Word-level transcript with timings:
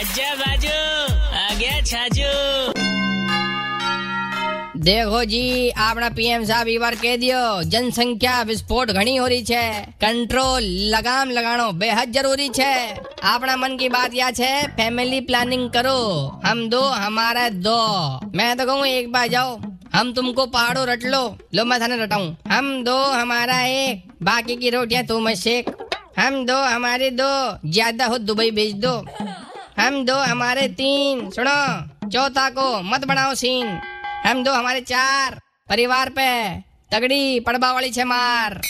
आजा 0.00 0.28
बाजू 0.36 0.76
आ 1.36 1.46
गया 1.54 1.80
छाजू 1.86 2.28
देखो 4.80 5.18
जी 5.24 5.40
આપણા 5.78 6.08
પીએમ 6.18 6.44
સાહેબ 6.50 6.68
ઈવાર 6.68 6.92
કહી 6.94 7.16
દો 7.22 7.40
જનસંખ્યા 7.72 8.46
વિસ્ફોટ 8.50 8.92
ઘણી 8.96 9.16
હોરી 9.16 9.42
છે 9.42 9.64
કંટ્રોલ 10.02 10.68
લગામ 10.94 11.34
લગાણો 11.36 11.66
બેહદ 11.74 12.14
જરૂરી 12.14 12.54
છે 12.58 12.70
આપણા 13.24 13.58
મન 13.58 13.74
કી 13.80 13.90
બાત 13.96 14.12
યા 14.20 14.36
છે 14.38 14.50
ફેમિલી 14.78 15.26
પ્લાનિંગ 15.28 15.66
કરો 15.68 15.98
હમ 16.46 16.62
દો 16.68 16.82
હમારા 17.02 17.50
દો 17.66 17.80
મેં 18.32 18.50
તો 18.58 18.68
કહું 18.70 18.86
એક 18.92 19.06
બાર 19.10 19.26
જાઓ 19.28 19.52
हम 19.92 20.08
तुमको 20.12 20.42
पहाड़ो 20.48 20.82
रट 20.84 21.04
लो 21.06 21.22
लो 21.54 21.62
मैं 21.64 21.80
थाने 21.80 21.96
रटाऊं 21.96 22.26
हम 22.48 22.66
दो 22.84 22.96
हमारा 23.12 23.60
एक 23.76 24.02
बाकी 24.22 24.56
की 24.56 24.70
रोटियाँ 24.70 25.04
तुम 25.04 25.30
शेख 25.36 25.64
हम 26.18 26.34
दो 26.46 26.58
हमारे 26.66 27.10
दो 27.12 27.30
ज़्यादा 27.68 28.04
हो 28.06 28.18
दुबई 28.26 28.50
भेज 28.52 28.74
दो 28.84 28.94
हम 29.80 30.04
दो 30.04 30.14
हमारे 30.14 30.68
तीन, 30.68 31.30
सुनो, 31.30 32.08
चौथा 32.08 32.48
को 32.50 32.82
मत 32.82 33.04
बनाओ 33.04 33.34
सीन। 33.34 33.66
हम 34.26 34.44
दो 34.44 34.52
हमारे 34.52 34.80
चार, 34.80 35.40
परिवार 35.68 36.08
पे 36.08 36.60
तगड़ी 36.92 37.40
पड़बा 37.40 37.72
वाली 37.72 37.90
छे 37.90 38.04
मार। 38.04 38.60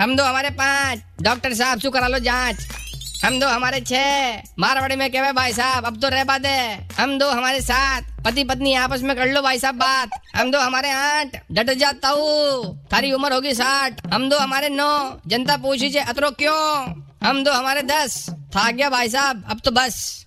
हम 0.00 0.16
दो 0.16 0.24
हमारे 0.24 0.50
पाँच, 0.50 1.02
डॉक्टर 1.22 1.54
साहब 1.54 1.80
शू 1.80 1.90
करा 1.90 2.08
लो 2.08 2.18
जाँच। 2.18 2.66
हम 3.24 3.40
दो 3.40 3.48
हमारे 3.48 3.80
छह 3.80 4.42
मारवाड़ी 4.58 4.96
में 4.96 5.10
कहवे 5.12 5.32
भाई 5.32 5.52
साहब, 5.52 5.86
अब 5.86 6.00
तो 6.00 6.08
रह 6.08 6.24
बात 6.24 6.46
है। 6.46 6.88
हम 7.00 7.18
दो 7.18 7.30
हमारे 7.30 7.60
साथ 7.60 8.02
पति 8.24 8.44
पत्नी 8.44 8.74
आपस 8.74 9.02
में 9.02 9.16
कर 9.16 9.26
लो 9.26 9.42
भाई 9.42 9.58
साहब 9.58 9.74
बात। 9.74 10.10
हम 10.36 10.50
दो 10.50 10.58
हमारे 10.58 10.90
आठ, 10.90 11.42
डट 11.52 11.70
जाता 11.70 12.08
हूँ 12.08 12.88
थारी 12.92 13.12
उम्र 13.12 13.32
होगी 13.32 13.54
साठ। 13.54 14.06
हम 14.14 14.28
दो 14.28 14.38
हमारे 14.38 14.68
नौ, 14.68 15.20
जनता 15.26 15.56
पूछी 15.56 15.90
छे, 15.90 15.98
अतरो 15.98 16.30
क्यों? 16.30 16.94
हम 17.24 17.44
दो 17.44 17.52
हमारे 17.52 17.82
दस, 17.82 18.30
था 18.30 18.70
गया 18.70 18.90
भाई 18.90 19.08
साहब, 19.08 19.44
अब 19.50 19.60
तो 19.64 19.70
बस। 19.70 20.26